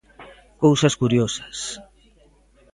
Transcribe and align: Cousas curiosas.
Cousas 0.63 0.97
curiosas. 1.01 1.57